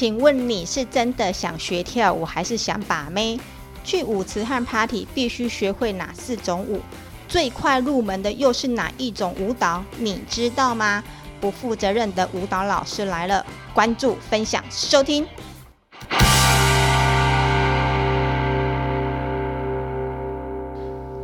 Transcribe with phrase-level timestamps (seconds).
[0.00, 3.38] 请问你是真的想学跳舞，还是想把妹？
[3.84, 6.80] 去舞池和 party 必须学会哪四种舞？
[7.28, 9.84] 最快入门的又是哪一种舞蹈？
[9.98, 11.04] 你知道吗？
[11.38, 13.44] 不负责任的舞蹈老师来了！
[13.74, 15.26] 关注、分享、收听。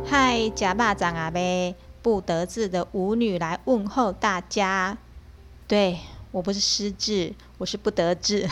[0.05, 1.73] 嗨，假霸掌啊呗！
[2.03, 4.99] 不得志的舞女来问候大家。
[5.67, 5.97] 对，
[6.37, 8.47] 我不是失智，我是不得志。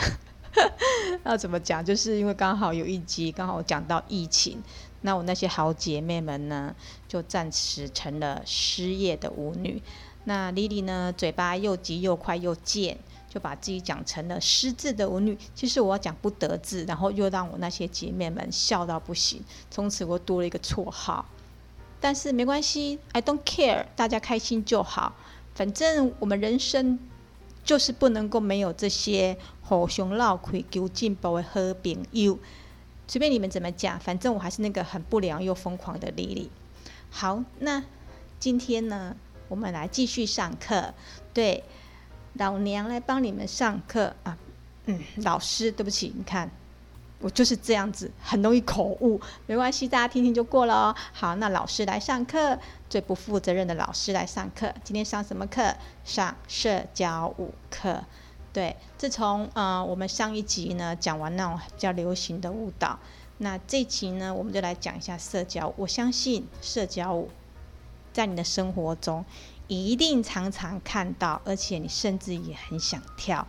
[1.24, 1.84] 要怎么讲？
[1.84, 4.60] 就是因为刚好有一集刚好讲到疫情，
[5.02, 6.74] 那我那些好姐妹们呢，
[7.06, 9.80] 就暂时成了失业的舞女。
[10.24, 15.38] 那莉莉呢，嘴巴又急又快又贱，就把自己讲成了失智的舞女。
[15.54, 19.40] 其实我要讲不得志，然后又让我那些姐妹们笑到不行。
[19.70, 21.24] 从此我多了一个绰号，
[22.00, 25.14] 但是没关系，I don't care，大家开心就好。
[25.54, 26.98] 反正我们人生
[27.66, 32.38] 就是不能够没有这些互相闹亏、求进步的好朋友。
[33.08, 36.50] 随便你们怎么讲，反正我还是那个很不良又疯狂的丽丽。
[37.10, 37.82] 好，那
[38.38, 39.16] 今天呢，
[39.48, 40.94] 我们来继续上课。
[41.34, 41.64] 对，
[42.34, 44.38] 老娘来帮你们上课啊。
[44.86, 46.50] 嗯，老师，对不起，你看。
[47.18, 50.96] 我就是这样子，很容易口误，没关系，大家听听就过了哦。
[51.12, 52.58] 好，那老师来上课，
[52.90, 54.72] 最不负责任的老师来上课。
[54.84, 55.74] 今天上什么课？
[56.04, 58.04] 上社交舞课。
[58.52, 62.98] 对，自从呃我们上一集呢讲完那种比较流行的舞蹈，
[63.38, 65.72] 那这集呢我们就来讲一下社交。
[65.76, 67.30] 我相信社交舞
[68.12, 69.24] 在你的生活中
[69.68, 73.46] 一定常常看到，而且你甚至也很想跳。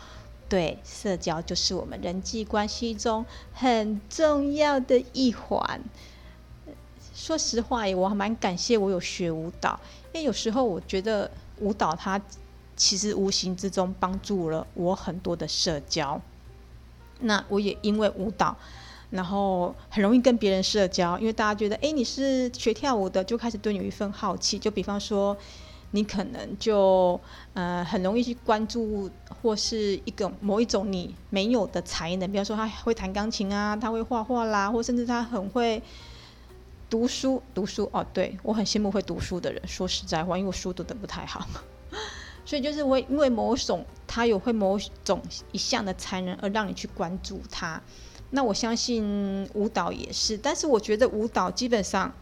[0.49, 5.81] 对，社交就是我们人际关系中很重要的一环。
[7.13, 9.77] 说实话，我还蛮感谢我有学舞蹈，
[10.13, 12.21] 因为有时候我觉得舞蹈它
[12.77, 16.21] 其实无形之中帮助了我很多的社交。
[17.19, 18.55] 那我也因为舞蹈，
[19.09, 24.57] 然后很容易跟别人社交，因为大家觉得，哎，你是学跳舞的，就开始对你有一份好奇。
[24.57, 25.35] 就比方说。
[25.97, 27.19] 你可能就
[27.55, 29.09] 呃很容易去关注，
[29.41, 35.81] 或是一个某一种你没有的才能，比方说他会弹钢琴啊，他会画画啦，或甚至他很会
[36.87, 37.41] 读书。
[37.55, 39.59] 读书哦，对，我很羡慕会读书的人。
[39.67, 41.47] 说实在话，因为我书读得不太好，
[42.45, 45.19] 所以就是会因为某种他有会某种
[45.51, 47.81] 一项的才能而让你去关注他。
[48.29, 52.13] 那我相信舞蹈也是，但是我觉得舞蹈基本上。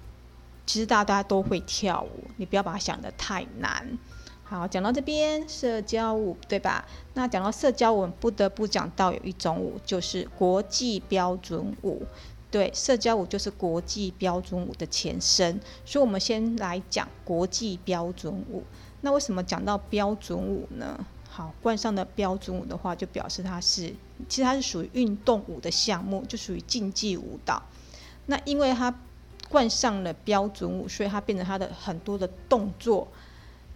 [0.66, 3.98] 其实大家都会跳舞，你不要把它想得太难。
[4.44, 6.86] 好，讲到这边，社交舞对吧？
[7.16, 12.04] 那讲到社交舞，我们不得不讲到有一种舞，就是国际标准舞。
[12.52, 15.60] 对，社交舞就是国际标准舞的前身。
[15.84, 18.64] 所以，我们先来讲国际标准舞。
[19.02, 21.06] 那为什么讲到标准舞呢？
[21.28, 23.94] 好，冠上的标准舞的话，就表示它是，
[24.30, 27.62] 其实它是属于运动舞的项目，就属于竞技舞蹈。
[28.28, 28.94] 那因为它
[29.50, 33.08] 冠上了标准舞，所以它变成它的很多的动作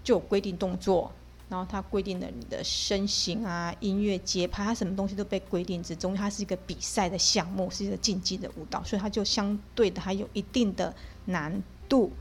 [0.04, 1.12] 就有规定动作，
[1.48, 6.16] 然后它规定了你的身形啊、音乐节拍，它什么东西都被规定之中。
[6.16, 10.94] 它是一个比赛的项目，是一个竞技的舞蹈，所以它就相对的还有一定的
[11.26, 12.12] 难度。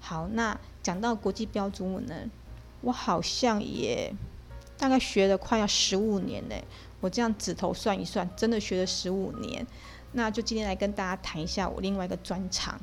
[0.00, 2.14] 好，那讲到国际标准舞呢，
[2.80, 4.12] 我好像也
[4.76, 6.54] 大概学了快要十五年呢。
[7.00, 9.66] 我这样指头算一算，真的学了十五年。
[10.12, 12.80] 那就今天来跟大家谈一下我另外一个专长。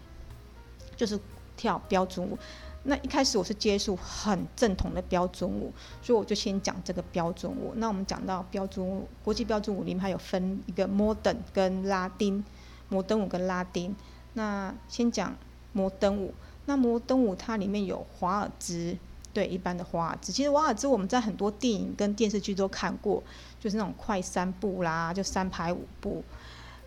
[0.95, 1.19] 就是
[1.55, 2.37] 跳标准舞，
[2.83, 5.71] 那一开始我是接触很正统的标准舞，
[6.01, 7.73] 所以我就先讲这个标准舞。
[7.75, 12.43] 那我们讲到标准舞，国际标准舞里面还有分一个 modern 跟拉丁，
[12.89, 13.95] 摩登舞跟拉丁。
[14.33, 15.35] 那先讲
[15.71, 16.33] 摩登舞，
[16.65, 18.97] 那摩登舞它里面有华尔兹，
[19.31, 20.31] 对，一般的华尔兹。
[20.31, 23.21] 其实华尔兹我们在很多电影跟电视剧都看过，
[23.59, 26.23] 就是那种快三步啦，就三排五步。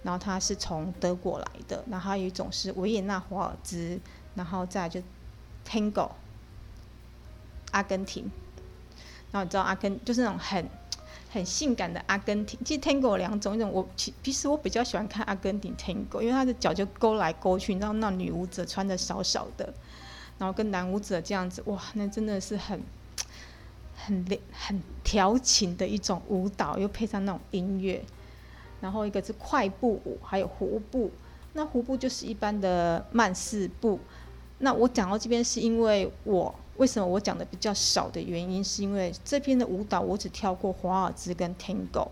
[0.06, 3.98] 然后它是从德国来的，然后还有一种是维也纳华尔兹，
[4.36, 5.02] 然后再就
[5.68, 6.10] Tango，
[7.72, 8.30] 阿根廷。
[9.32, 10.64] 然后你知道阿根就是那种很
[11.28, 12.56] 很性感的阿根廷。
[12.64, 19.74] 其实 Tango 有两种，一种我其其实我比较喜欢看阿根廷 Tango，因为他的脚就勾来勾去，你知道那女舞者穿的少少的，
[20.38, 22.80] 然后跟男舞者这样子，哇，那真的是很
[23.96, 28.04] 很很调情的一种舞蹈，又配上那种音乐。
[28.80, 31.10] 然后一个是快步舞，还有弧步。
[31.54, 33.98] 那弧步就是一般的慢四步。
[34.58, 42.08] 那我讲到这边是因为我为什么我讲的比较少的原因，是因为这边的舞蹈我只跳过华尔兹跟 Tango。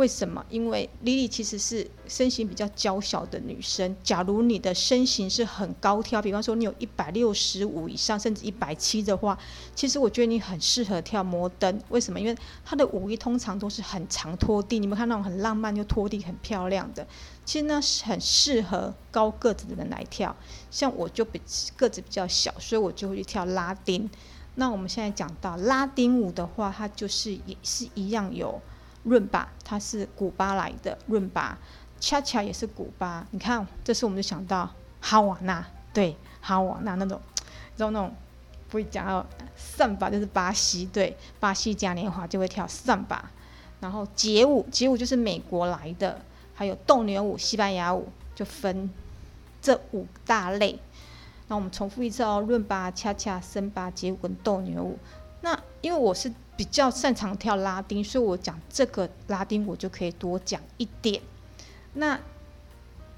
[0.00, 0.42] 为什么？
[0.48, 3.94] 因为莉莉其实是身形比较娇小的女生。
[4.02, 9.38] 假如你的身形是很高挑，比方说你有一百六十五以上，甚至一百七的话，
[9.74, 11.78] 其实我觉得你很适合跳摩登。
[11.90, 12.18] 为什么？
[12.18, 17.06] 因为它的舞衣通常都是很长拖地，你们看那种很浪漫又拖地很漂亮的，
[17.44, 20.34] 其实呢是很适合高个子的人来跳。
[20.70, 21.38] 像我就比
[21.76, 24.08] 个子比较小，所以我就会去跳拉丁。
[24.54, 28.60] 那我们现在讲到拉丁舞的话，它就是也是一样有
[29.04, 31.58] 伦巴，它是古巴来的伦巴，
[31.98, 33.26] 恰恰也是古巴。
[33.30, 34.68] 你看，这次我们就想到
[35.00, 38.14] 哈瓦那，对，哈瓦那那种，你知道那种
[38.68, 39.24] 不会讲到
[39.56, 43.30] 桑巴就是巴西，对，巴西嘉年华就会跳桑巴。
[43.80, 46.20] 然后街舞，街舞就是美国来的，
[46.54, 48.90] 还有斗牛舞、西班牙舞，就分
[49.62, 50.78] 这五大类。
[51.48, 54.98] 那我们重复一次哦，伦巴、恰恰、森巴、街舞跟斗牛舞。
[55.40, 61.22] 那因为我是比较擅长跳拉丁，所以我讲这个拉丁我就可以多讲一点。
[61.94, 62.20] 那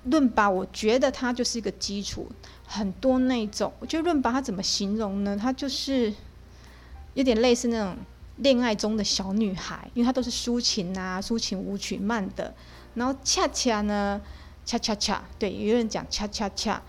[0.04, 2.30] 伦巴，我觉得它就是一个基础，
[2.64, 5.36] 很多那种，我觉得伦巴它怎么形容呢？
[5.36, 6.14] 它就是
[7.14, 7.96] 有点类似那种
[8.36, 12.54] 恋爱中的小女孩，因为它都是抒情啊，抒情舞曲慢的。
[12.94, 14.20] 然后恰恰呢，
[14.64, 16.80] 恰恰恰，对，有人讲恰恰恰。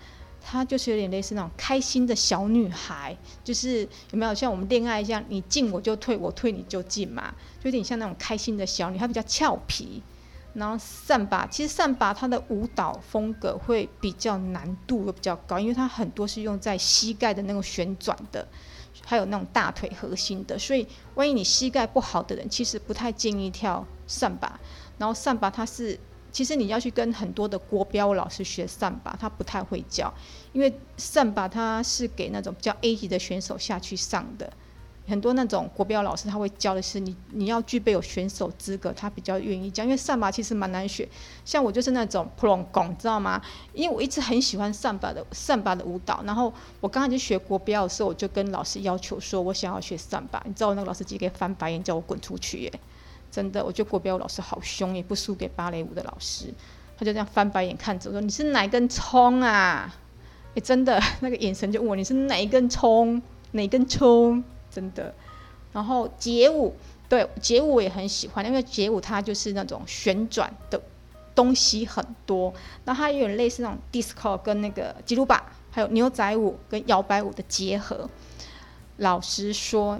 [0.46, 3.80] 她就是有点类似那种开心的小女孩，就是
[4.10, 10.02] 有没有像我们恋爱一样，你进我就退，我退你就进嘛，就有点像那种开心的小女孩，比较俏皮。
[10.52, 18.46] 然后扇巴，其实扇巴它的舞蹈风格会比较难度会比较高，因为它很多是用在膝盖的那种旋转的，
[19.04, 24.60] 还有那种大腿核心的，所以万一你膝盖不好的人，其实不太建议跳扇巴。
[24.98, 25.98] 然后扇巴它是。
[26.34, 30.12] 其实你要去跟很多的国标老师学桑巴，他不太会教，
[30.52, 34.52] 因为桑巴他是给那种比较 A 级的选手下去上的。
[35.06, 39.84] 很多那种国标老师他会教的是你，你要具备有选手资格，他比较愿意教。
[39.84, 41.08] 因为桑巴其实蛮难学，
[41.44, 43.40] 像我就是那种普隆贡，知道吗？
[43.72, 52.72] 因为我一直很喜欢桑巴的桑巴的舞蹈，然后我刚开始学国标的时候，我就跟老师要求说，我想要学桑巴，你知道我那个老师直接翻白眼叫我滚出去耶。
[53.34, 56.54] 真的，我觉得国标舞老师好凶，也不输给芭蕾舞的老师。
[56.96, 59.92] 他就这样翻白眼看着我说：“你是哪根葱啊？”
[60.54, 63.20] 哎，真的，那个眼神就问我：“你是哪一根葱？
[63.50, 65.12] 哪根葱？”真的。
[65.72, 66.76] 然后街舞，
[67.08, 70.80] 对，街舞我也很喜欢，因为街舞它就是那种旋转的
[71.34, 72.54] 东西很多，
[72.84, 78.08] 然后它有点类似那种 disco 跟那个吉鲁巴，还有牛仔舞跟摇摆舞的结合。
[78.98, 79.98] 老实说。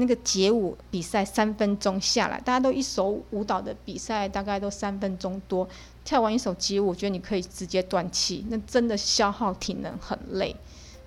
[0.00, 5.68] 那个街舞比赛三分钟下来，大家都一首舞蹈的比赛大概都三分钟多，
[6.04, 10.54] 跳完一首街舞，我觉得你可以直接断气，那真的消耗体能很累。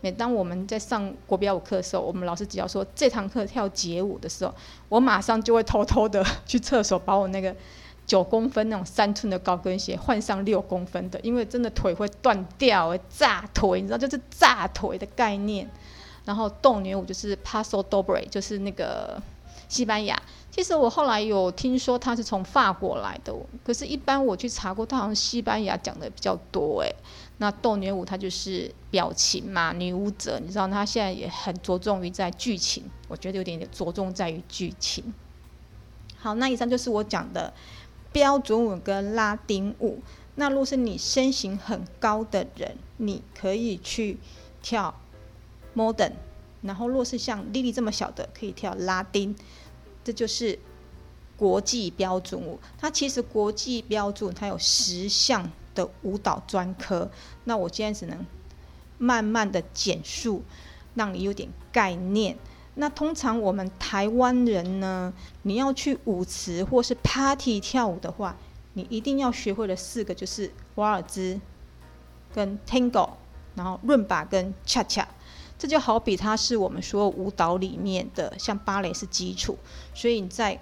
[0.01, 4.53] 每当我们在上国标舞课的时候，我们老师只要说这堂课跳街舞的时候，
[4.89, 7.55] 我马上就会偷偷的去厕所把我那个
[8.05, 15.69] 九公分那种三寸的高跟鞋换上六公分的，因为真的腿会断掉，会炸腿，你知道就是炸腿的概念。
[16.31, 19.22] 然后斗牛舞就是 Paso Doble，就是那个
[19.68, 20.18] 西班牙。
[20.50, 23.36] 其实我后来有听说他是从法国来的，
[23.66, 26.95] 可是，一般我去查过，他好像西班牙讲的比较多诶。
[27.39, 35.13] 那斗牛舞它就是表情嘛，女舞者，你知道，他现在也很着重于在剧情，我觉得有点点着重在于剧情。
[36.18, 37.54] 好，那以上就是我讲的
[38.13, 40.00] 标准舞跟拉丁舞。
[40.36, 44.18] 那如果是你身形很高的人，你可以去
[44.62, 44.95] 跳。
[45.75, 46.13] Modern，
[46.61, 49.35] 然后若是像莉莉这么小的，可以跳拉丁，
[50.04, 50.59] 这就是
[51.37, 52.59] 国际标准舞。
[52.78, 57.09] 它其实国际标准它有十项的舞蹈专科。
[57.45, 58.25] 那我今天只能
[58.97, 60.44] 慢慢的简述，
[60.94, 62.37] 让你有点概念。
[62.75, 68.37] 那通常我们台湾人呢，你要去舞池或是 party 跳舞的话，
[68.73, 71.40] 你一定要学会的四个就是华尔兹、
[72.33, 73.09] 跟 Tango，
[73.56, 75.07] 然后伦巴跟恰恰。
[75.61, 79.56] 这就好比它是我们所有舞蹈里面的，像芭蕾是基础，
[79.94, 80.59] 所以你在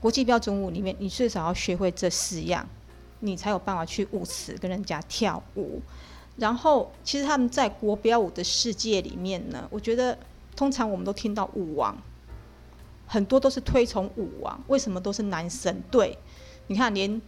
[0.00, 2.68] 国际标准舞里面，你最少要学会这四样，
[3.20, 5.80] 你才有办法去舞池跟人家跳舞。
[6.36, 10.18] 然后，其实他们在国标舞的世界里面呢，我觉得
[10.56, 11.96] 通常我们都听到舞王，
[13.06, 15.80] 很多都是推崇舞王，为什么都是男生？
[15.92, 16.18] 对，
[16.66, 17.22] 你看，连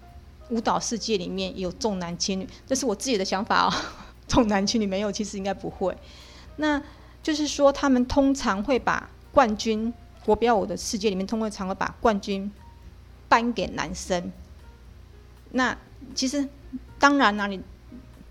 [0.51, 3.73] 舞蹈世界里面有重男轻女，这是我自己的想法哦。
[4.27, 5.97] 重男轻女没有，其实应该不会。
[6.57, 6.83] 那
[7.23, 9.93] 就是说，他们通常会把冠军
[10.25, 12.51] 国标舞的世界里面，通常会把冠军
[13.29, 14.33] 颁给男生。
[15.53, 15.77] 那
[16.15, 16.49] 其实
[16.99, 17.63] 当然啦，你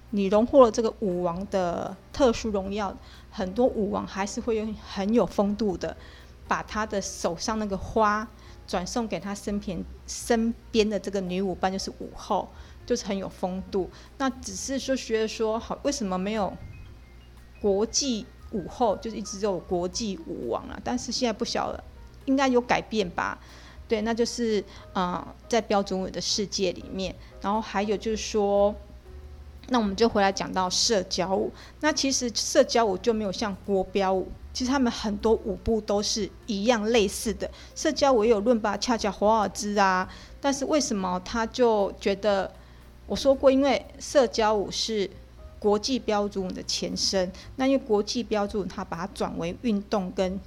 [0.09, 2.95] 你荣获了这个舞王的特殊荣耀，
[3.31, 5.95] 很多舞王还是会有很有风度的，
[6.47, 8.27] 把他的手上那个花
[8.67, 12.49] 转送给他身边身边的这个女舞伴，就是舞后，
[12.85, 13.89] 就是很有风度。
[14.17, 16.53] 那只是说觉得说好，为什么没有
[17.61, 20.79] 国际舞后，就是一直有国际舞王啊？
[20.83, 21.83] 但是现在不晓得，
[22.25, 23.39] 应该有改变吧？
[23.87, 28.73] 对，那就是啊、呃，在标准舞的世界里面，然后还有就是说。
[29.67, 31.49] 那我们就回来讲到社交舞。
[31.79, 37.49] 那其实社交舞就没有像国标舞，其实他们很多舞步都是一样类似的。
[37.73, 40.09] 社交舞有伦巴、恰恰、华尔兹啊，
[40.41, 42.51] 但是为什么他就觉得？
[43.07, 45.09] 我说过，因为社交舞是
[45.61, 47.31] 国际标准的前身。
[47.55, 50.39] 那因为国际标准，它把它转为运动跟。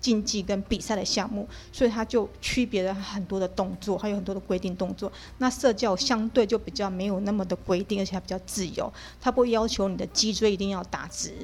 [0.00, 5.10] 竞技跟比赛的项目，所以它就区别了很多的动作，还有很多的规定动作。
[5.38, 8.92] 那社交相对就比较没有那么的规定，而且还比较自由。
[9.20, 11.34] 它不要求你的脊椎一定要打直，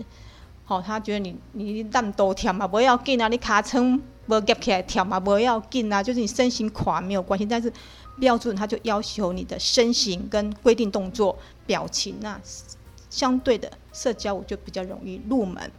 [0.64, 7.44] 好、哦，他觉得你你蛋都跳嘛，不要紧啊，你卡撑不夹起来跳嘛，不要紧啊，就是你身形垮没有关系。
[7.44, 7.70] 但是
[8.20, 12.40] 标准它就要求你的身形跟规定动作、表情，那
[13.14, 15.70] 相对的社交我就比较容易入门。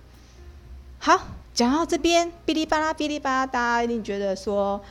[0.98, 1.20] 好。
[1.56, 4.82] 讲到这边，哔哩吧啦，哔哩吧啦，大家一定觉得说，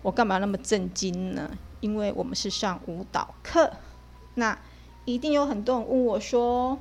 [0.00, 1.50] 我干嘛那么震惊呢？
[1.80, 3.70] 因为我们是上舞蹈课，
[4.36, 4.58] 那
[5.04, 6.78] 一定有很多人问我说，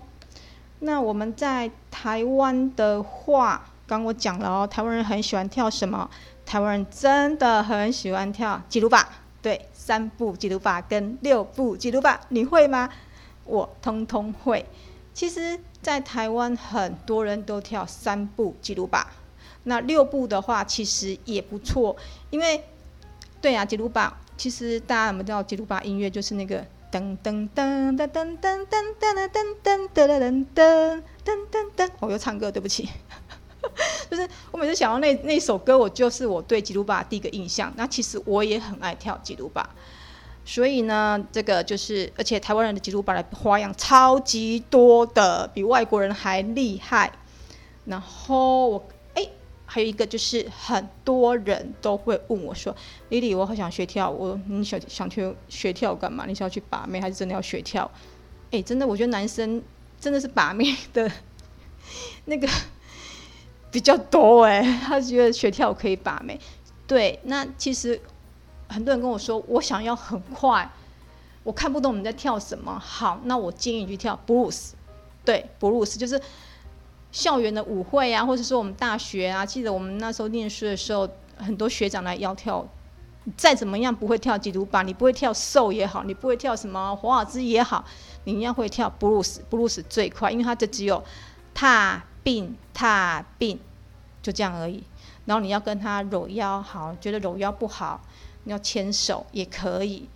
[0.80, 6.10] 那我们在台湾的话，刚我讲了哦，台湾人很喜欢跳什么？
[6.46, 9.10] 台湾人真的很喜欢跳吉鲁巴，
[9.42, 12.88] 对，三步吉鲁巴跟六步吉鲁巴，你会吗？
[13.44, 14.65] 我通通会。
[15.13, 19.12] 其实，在台湾很多人都跳三步吉鲁巴。
[19.65, 21.96] 那六步的话，其实也不错，
[22.32, 22.63] 因为，
[23.39, 29.29] 对啊，吉鲁巴，其实大家有没有知道吉鲁巴音乐就是那个噔噔噔噔噔噔噔噔噔
[29.63, 32.89] 噔噔噔噔噔噔，我又唱歌，对不起，
[34.10, 37.72] 就是我每次想到那那首歌，我就是我对吉鲁巴第一个印象。
[37.77, 39.70] 那其实我也很爱跳吉鲁巴，
[40.45, 47.12] 所以呢，这个就是，而且台湾人的吉鲁巴的花样超级多的，比外国人还厉害。
[47.85, 48.85] 然后我。
[49.65, 52.75] 还有一个就是，很多人都会问我说
[53.09, 56.25] ：“Lily，我好想学跳舞，你想想去学跳干嘛？
[56.27, 57.89] 你是要去把妹，还是真的要学跳？”
[58.51, 59.63] 哎，真的，我觉得男生
[60.00, 61.12] 真的是把妹的
[62.25, 62.47] 那个
[63.71, 66.39] 比较多哎，他觉得学跳可以把妹。
[66.85, 68.00] 对，那其实
[68.74, 70.70] 很多人跟我说，我想要很快，
[71.44, 72.80] 我看不懂你在跳什么。
[72.80, 74.75] 好，那我建议你去跳布鲁斯。
[75.24, 76.20] 对，布鲁斯就是。
[77.13, 82.68] 校园的舞会啊，或者说我们大学啊，记得我们那时候念书的时候，很多学长来要跳。
[83.38, 87.86] 再怎么样不会跳吉鲁巴，你不会跳 soul 也好，你不会跳什么华尔兹也好，
[88.24, 89.44] 你一样会跳布鲁斯。
[89.48, 91.03] 布鲁斯最快，因为它这只有
[91.53, 93.60] 踏并踏并，
[94.24, 94.84] 就这样而已。
[95.25, 98.01] 然后你要跟他搂腰，好，觉得搂腰不好，
[98.43, 100.07] 你要牵手也可以，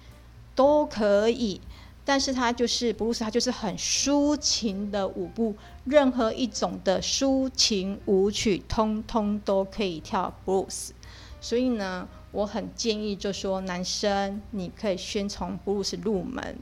[0.55, 1.61] 都可以。
[2.05, 10.93] 但是它就是布鲁斯，它就是很抒情的舞步，任何一种的抒情舞曲，通通都可以跳布鲁斯。
[11.41, 16.57] 所以呢，我很建议，就说男生你可以先从布鲁斯入门。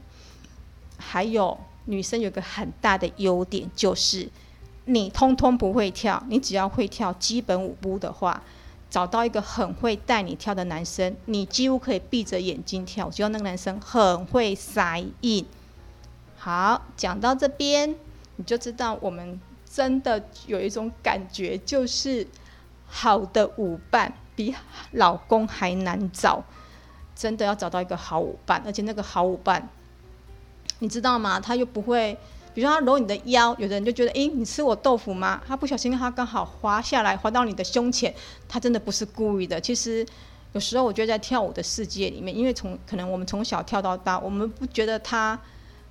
[0.98, 4.28] 还有女生有个很大的优点，就是
[4.86, 8.42] 你通通不会跳，你只要会跳基本舞步的话。
[8.88, 15.44] 找到一个很会带你跳的男生，你几乎可以闭着眼睛跳，只要那个男生很会塞印。
[16.36, 17.94] 好，讲到这边，
[18.36, 22.26] 你就知道我们真的有一种感觉，就是
[22.86, 24.54] 好的舞伴比
[24.92, 26.42] 老公还难找，
[27.14, 29.68] 真的要找到一个好舞伴，而且那个好舞伴，
[30.78, 31.40] 你知道吗？
[31.40, 32.16] 他又不会。
[32.56, 35.42] 比如说他搂你的腰，有的人就觉得，诶，你吃我豆腐吗？
[35.46, 38.14] 他不小心，他刚好滑下来，滑到你的胸前，
[38.48, 39.60] 他真的不是故意的。
[39.60, 40.06] 其实
[40.54, 45.38] 有时候我觉得在跳舞的世界里面，因为从可能我们从小跳到大，我们不觉得他，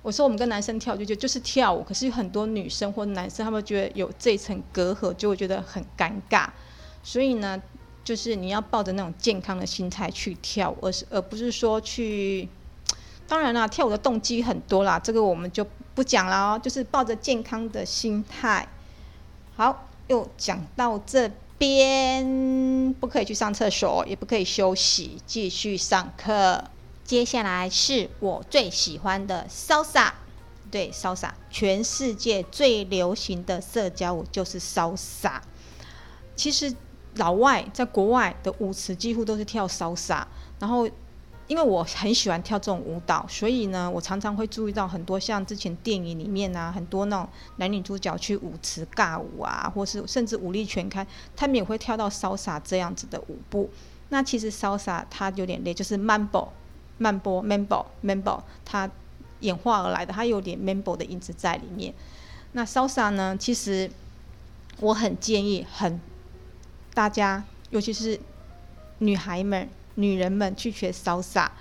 [0.02, 6.48] 我说我们跟男生跳就就就是跳舞，可是有很多女生或男生他们觉得有这一层隔阂，就会觉得很尴尬。
[7.04, 7.62] 所以呢，
[8.02, 12.48] 就是你要抱着那种健康的心态去跳，而是而不是说去。
[13.28, 15.66] 当然啦，跳舞的动机很多啦，这个我们就。
[15.96, 18.68] 不讲了哦，就是抱着健康的心态。
[19.56, 26.62] 好，又讲到这边，不可以去上厕所，也不可以休息，继续上课。
[27.02, 30.10] 接下来是我最喜欢的 Salsa，
[30.70, 35.40] 对，Salsa，全世界最流行的社交舞就是 Salsa。
[36.34, 36.76] 其实
[37.14, 40.24] 老外在国外的舞池几乎都是跳 Salsa，
[40.58, 40.86] 然后。
[41.46, 53.70] 因为我很喜欢跳这种舞蹈，所以呢，我常常会注意到很多像之前电影里面啊，很多那种男女主角去舞池尬舞啊，或是甚至舞力全开，他们也会跳到 Salsa 这样子的舞步。
[54.08, 56.48] 那其实 salsa 它有点累，就是 mambo、
[56.98, 58.88] 慢波、mambo、mambo，它
[59.40, 61.92] 演化而来的，它有点 mambo 的影子在里面。
[62.52, 63.90] 那 salsa 呢，其实
[64.78, 66.00] 我很建议，很
[66.94, 68.18] 大家，尤其是
[68.98, 71.52] 女孩们、女人们去学潇洒。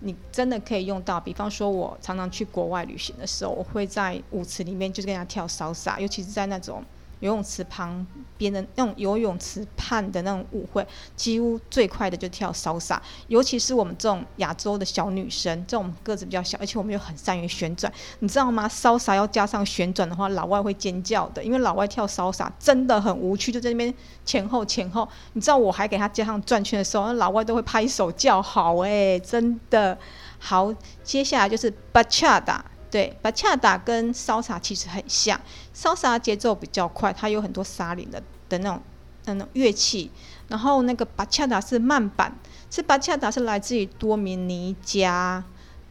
[0.00, 6.84] 你真的可以用到，比方说，我常常去国外旅行的时候，我会在舞池里面就是跟人家跳潇洒尤其是在那种。
[7.20, 8.06] 游泳池旁
[8.36, 23.92] 边的那种游泳池畔的那种舞会，几乎最快的就跳骚洒尤其是我们这种亚洲的小女生，这种个子比较小，而且我们又很善于旋转，你知道吗骚洒要加上旋转的话，老外会尖叫的，因为老外跳骚洒真的很无趣，就在那边
[24.24, 25.08] 前后前后。
[25.32, 29.96] 你知道我还给他加上转圈的时候，那老外都会拍手叫好哎、真的
[30.38, 30.74] 好。
[31.02, 32.60] 接下来就是 bachata。
[32.94, 35.40] 对，巴恰达跟骚莎其实很像，
[35.72, 38.80] 骚莎节奏比较快，它有很多沙林的的那种
[39.24, 40.08] 那种乐器，
[40.46, 42.32] 然后那个巴恰达是慢板，
[42.70, 45.42] 是巴恰达是来自于多米尼加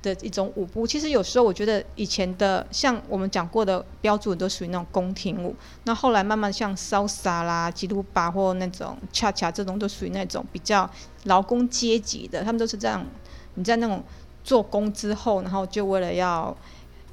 [0.02, 0.88] 的一种舞步。
[0.88, 10.90] 其实有时候我觉得以前的像我们讲过的标准都属于那种宫廷舞，那后来慢慢像骚莎啦、吉鲁巴或那种恰恰这种都属于那种比较
[11.26, 13.06] 劳工阶级的，他们都是这样，
[13.56, 14.02] 你在那种
[14.42, 16.56] 做工之后，然后就为了要。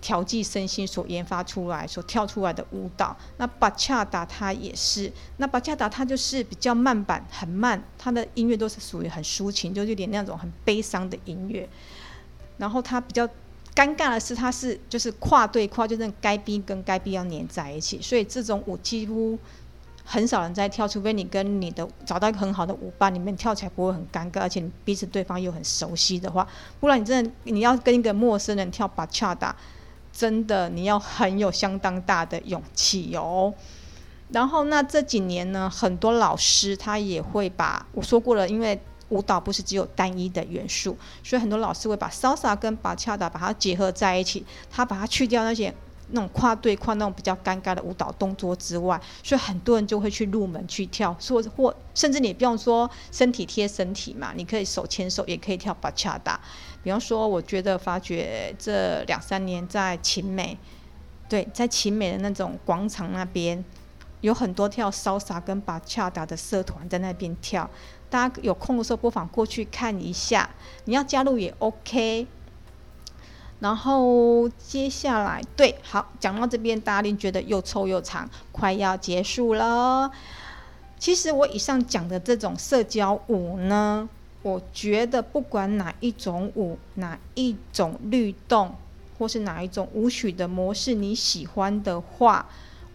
[0.00, 11.68] 调剂身心所研发出来、所跳出来的舞蹈，那巴恰达它也是，那巴恰达它就是比较慢板，很慢，它的音乐都是属于很抒情，就有点那种很悲伤的音乐。
[12.56, 13.26] 然后它比较
[13.74, 19.38] 尴尬的是，它是就是跨对跨，就是该逼跟该逼要黏在一起，所以这种舞几乎
[20.04, 26.48] 很少人在跳，除非你跟你的找到一个很好的舞伴，里面跳起来不会很尴尬，而且彼此对方又很熟悉的话，
[26.80, 29.54] 不然你真的你要跟一个陌生人跳巴恰达。
[30.20, 33.54] 真的，你要很有相当大的勇气哦。
[34.28, 45.74] 然后，那这几年呢，很多老师他也会把我说过了，因为舞蹈不是只有单一的元素，所以很多老师会把 salsa 跟 bachata 把它结合在一起，他把它去掉那些。
[46.12, 56.40] 那种跨对跨那种比较尴尬的舞蹈动作之外，所以很多人就会去入门去跳，或或甚至你不用说身体贴身体嘛，你可以手牵手也可以跳巴恰达。
[56.82, 60.56] 比方说，我觉得发觉这两三年在秦美，
[61.28, 63.62] 对，在秦美的那种广场那边，
[64.22, 67.68] 有很多跳 salsa 跟巴恰达的社团在那边跳，
[68.08, 70.48] 大家有空的时候不妨过去看一下，
[70.86, 72.26] 你要加入也 OK。
[73.60, 80.10] 然后接下来，对，好，讲到这边，大家一定觉得又臭又长，快要结束了。
[80.98, 84.08] 其实我以上讲的这种社交舞呢，
[84.42, 88.74] 我觉得不管哪一种舞，哪一种律动，
[89.18, 92.46] 或是哪一种舞曲的模式你喜欢的话，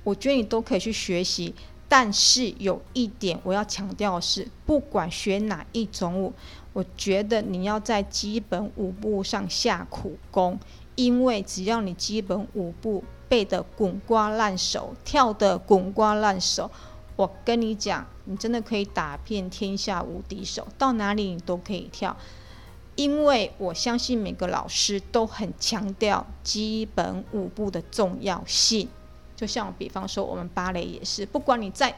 [0.04, 1.54] 我觉得你都可以去学习。
[1.88, 6.34] 但是有一点我要强调的是，不管学哪一种舞。
[6.76, 10.60] 我觉得你要在基本舞步上下苦功，
[10.96, 16.70] 因为只要你基本舞步背得滚瓜烂熟，跳得滚瓜烂熟，
[17.16, 22.18] 我跟你讲，你真的可以打遍天下无敌手，到哪里你都可以跳。
[22.98, 28.90] 因为我相信每个老师都很强调基本舞步的重要性，
[29.34, 31.98] 就像比方说我们芭蕾也是，不管你在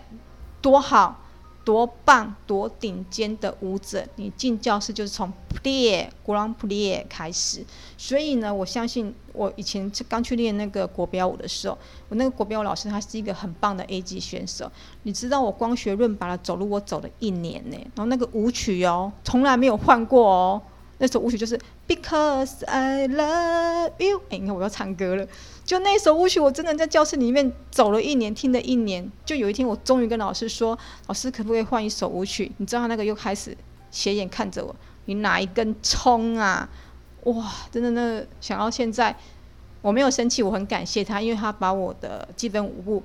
[0.62, 1.24] 多好。
[1.68, 7.66] 多棒、多顶尖的舞者，你进教室就是从 Plie、Grand Plie 开始。
[7.98, 11.78] 所以呢，我相信我以前刚去练那个国标舞的时候，
[12.08, 14.72] 我那个国标舞老师他是一个很棒的 A 级选手。
[15.04, 17.76] 你知道我光学伦巴的走路，我走了一年呢。
[17.96, 20.62] 然后那个舞曲哦，从来没有换过哦。
[21.00, 24.22] 那首舞曲就是 Because I Love You。
[24.30, 25.28] 哎，你看我要唱歌了。
[25.64, 29.12] 就那首舞曲，我真的在教室里面走了一年，听了一年。
[29.26, 33.56] 就有一天，我终于跟老师说：“老师，可不可以换一首舞曲？”你知道他那个又开始
[33.92, 36.68] 斜眼看着我：“你哪一根葱啊？”
[37.26, 39.14] 哇，真的，那想到现在，
[39.82, 43.04] 我没有生气，我很感谢他，因为他把我的基本舞步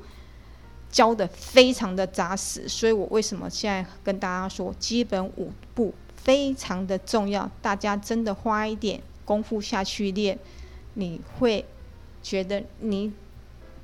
[0.88, 2.68] 教得非常的扎实。
[2.68, 10.38] 所以我为什么现在跟大家说，基本舞步非常的重要，大家真的花一点功夫下去练，
[10.94, 11.64] 你会。
[12.24, 13.12] 觉得你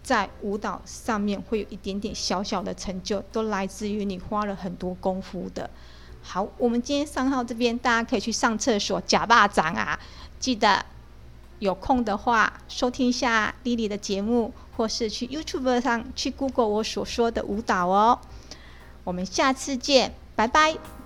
[0.01, 5.69] 在舞蹈上面会有一点点小小的成就，都来自于你花了很多功夫的。
[6.23, 9.99] 好，我们今天上号这边，大家可以去上厕所假巴掌啊！
[10.39, 10.87] 记得
[11.59, 18.21] 有空的话收听一下 Lily 的节目，或是去 YouTube 上去 Google 我所说的舞蹈哦。
[19.03, 20.98] 我们下次见，拜拜。